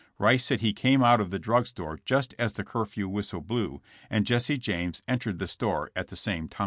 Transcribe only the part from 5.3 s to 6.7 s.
the store at the same time.